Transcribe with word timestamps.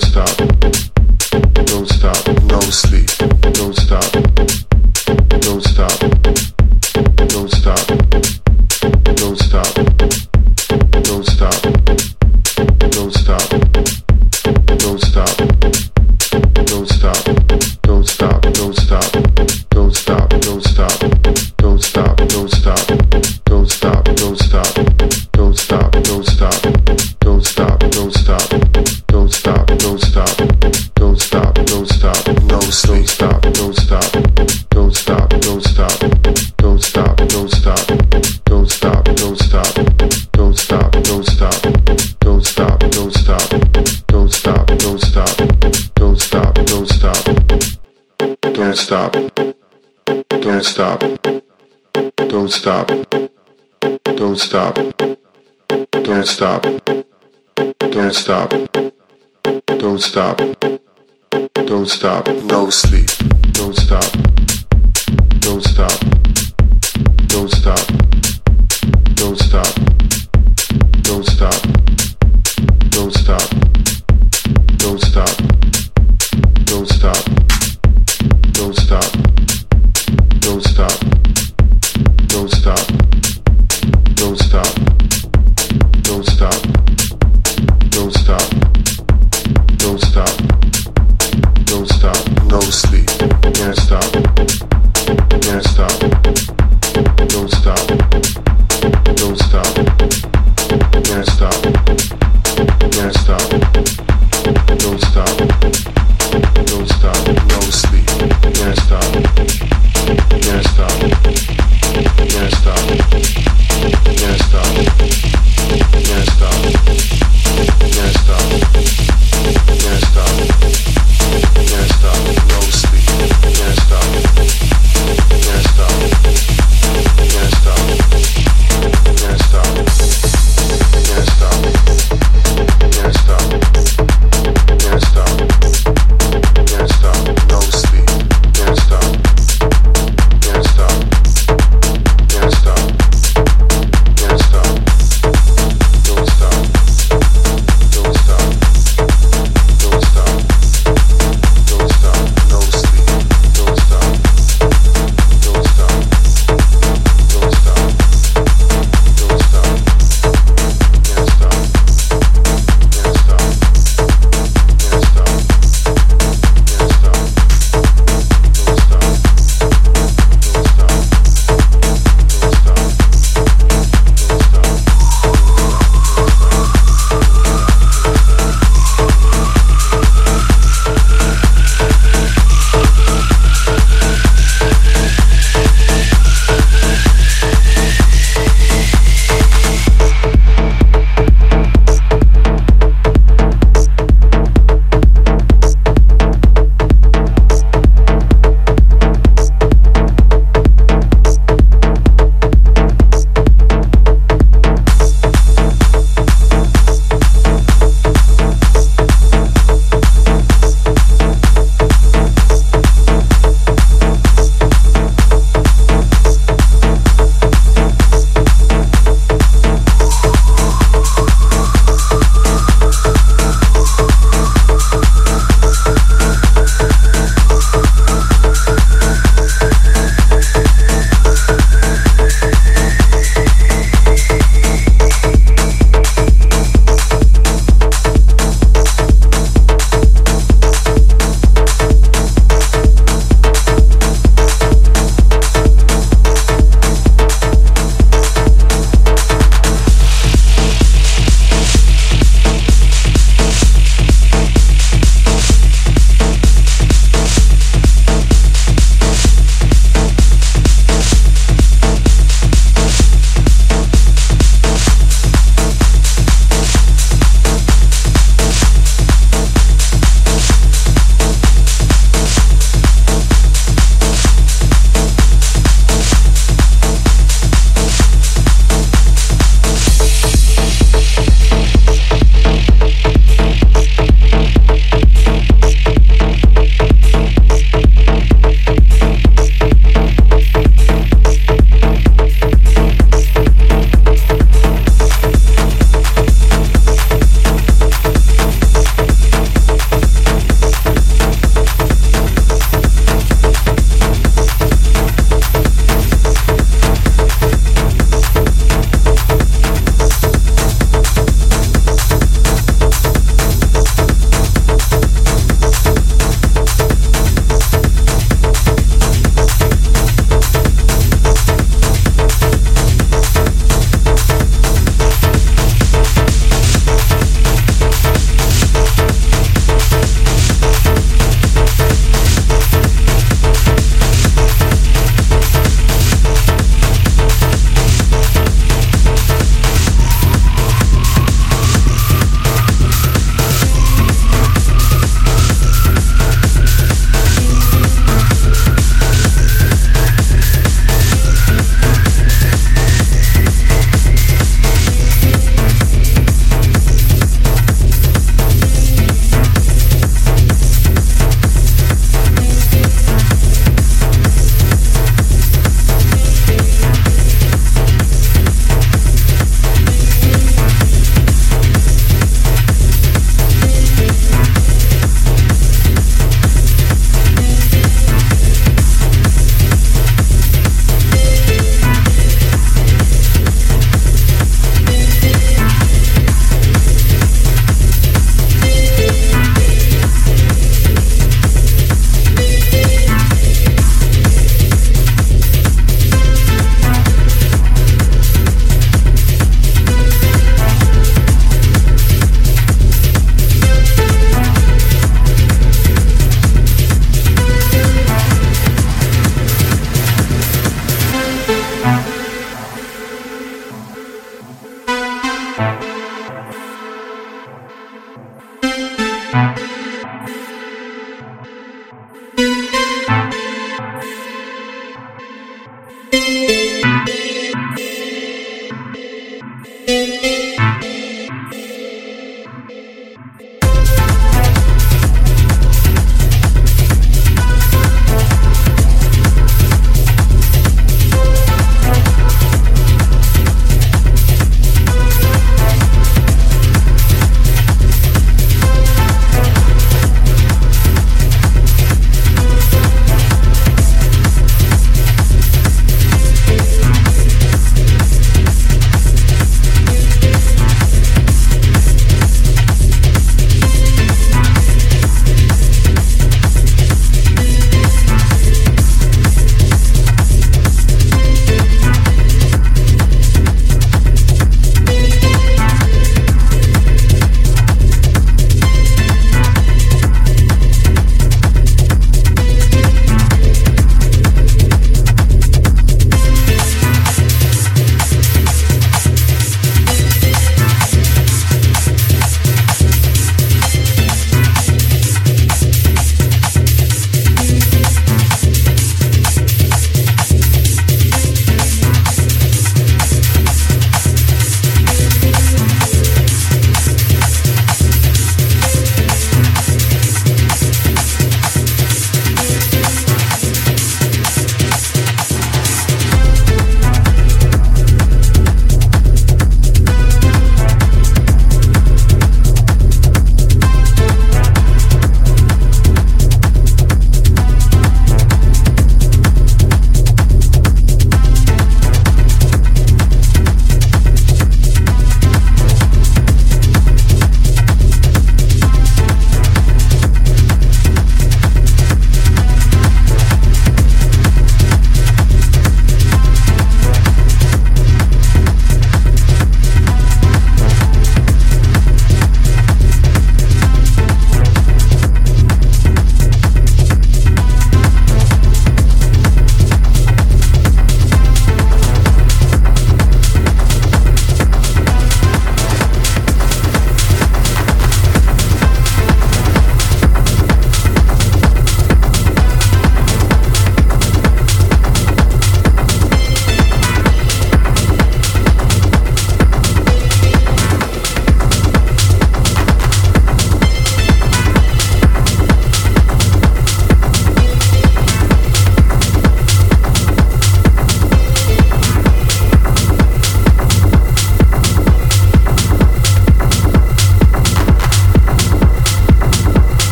don't 0.00 0.26
stop, 0.26 0.36
don't 1.66 1.88
stop, 1.88 2.42
no 2.44 2.60
sleep, 2.60 3.08
don't 3.52 3.74
stop. 3.76 4.29
stop. 50.80 51.00
Don't 52.30 52.48
stop. 52.50 52.86
Don't 54.16 54.38
stop. 54.38 54.74
Don't 56.06 56.26
stop. 56.26 56.62
Don't 57.90 58.14
stop. 58.14 58.50
Don't 59.82 60.00
stop. 60.00 60.38
Don't 61.66 61.86
stop. 61.86 62.28
No 62.44 62.70
sleep. 62.70 63.10
Don't 63.52 63.76
stop. 63.76 64.10
Don't 65.40 65.62
stop. 65.62 66.00
Don't 67.28 67.50
stop. 67.50 67.86
Don't 69.20 69.38
stop. 69.38 69.72
Don't 71.02 71.26
stop. 71.26 71.60
Don't 72.94 73.12
stop. 73.12 73.50
Don't 74.78 75.00
stop. 75.02 75.29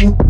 Thank 0.00 0.29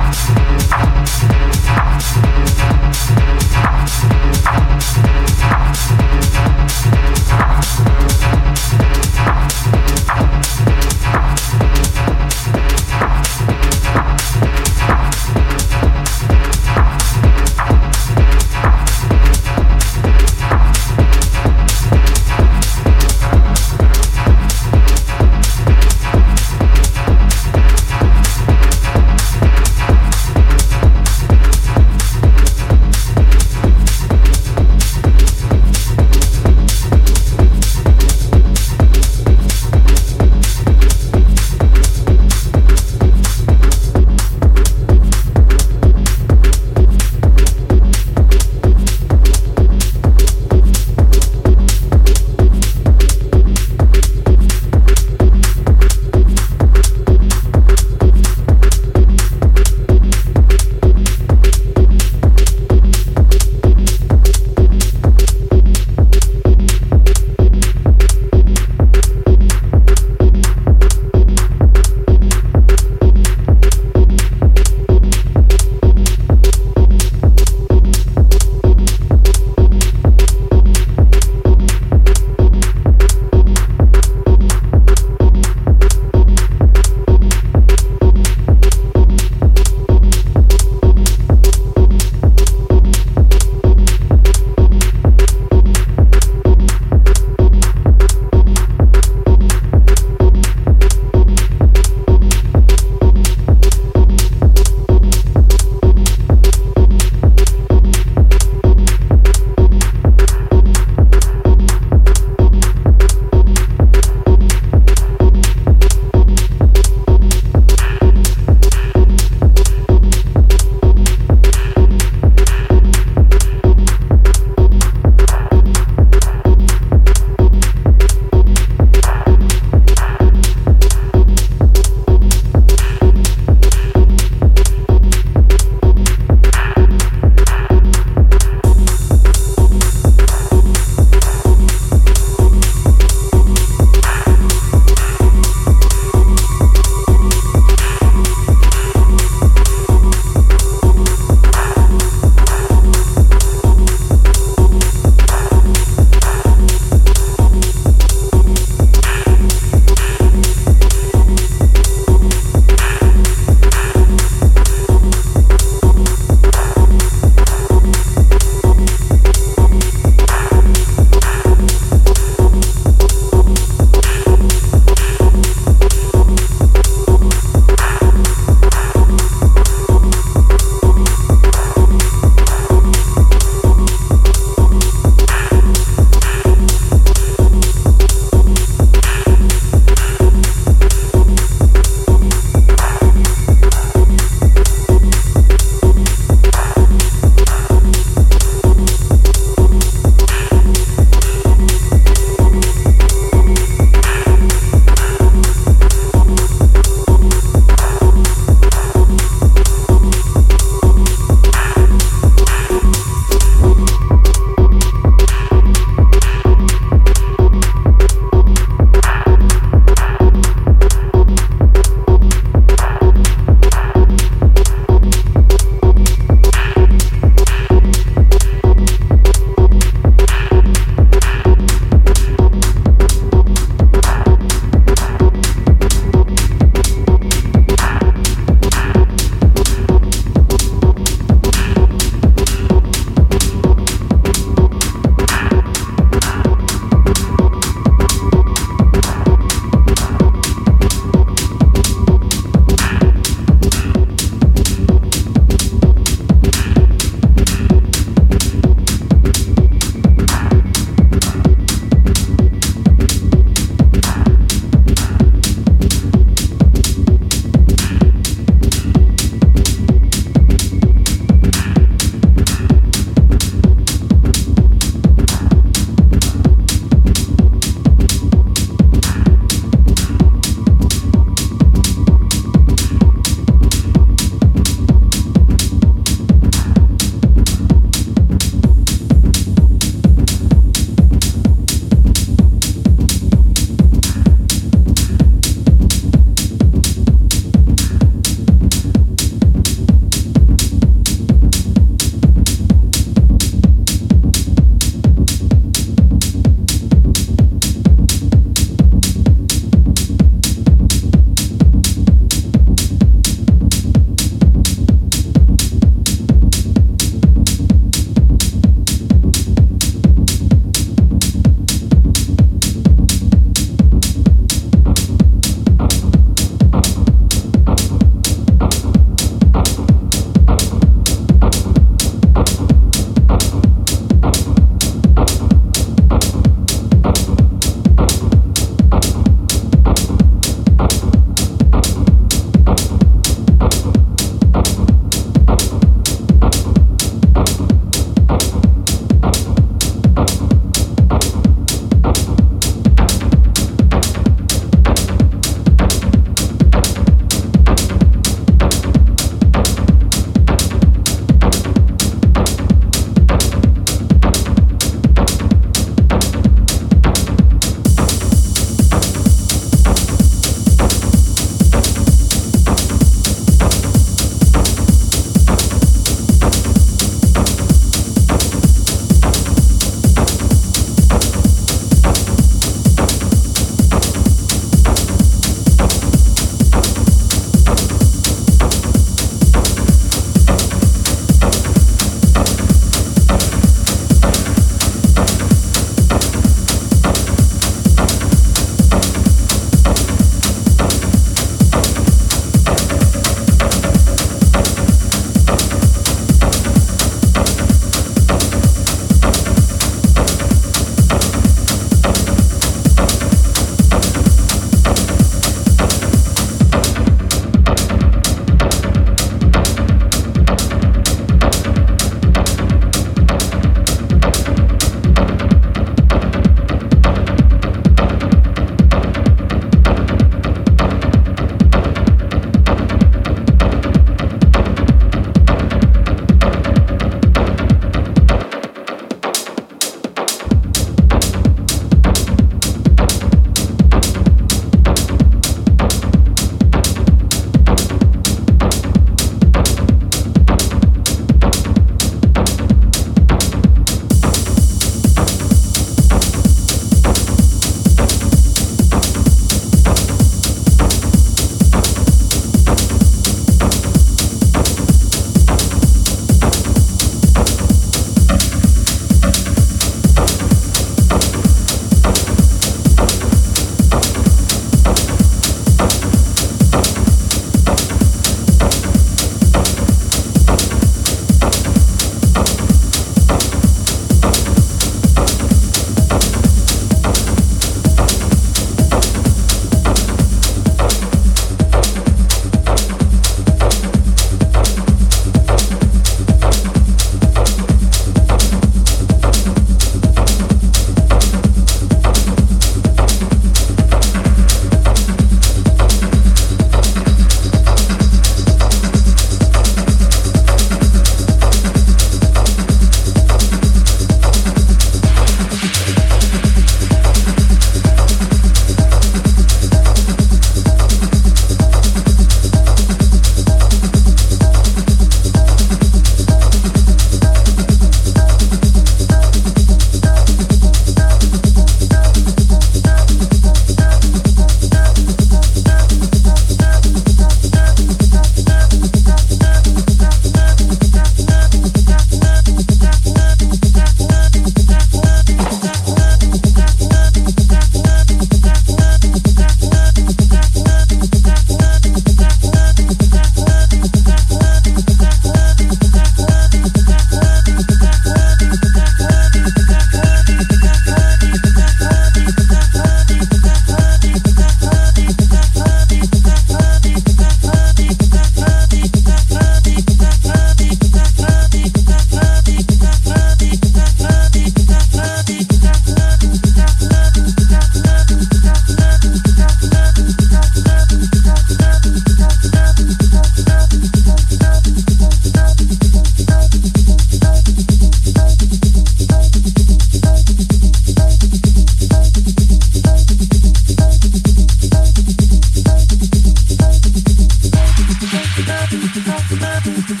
Thank 599.88 600.00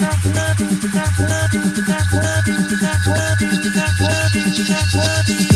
you. 5.40 5.47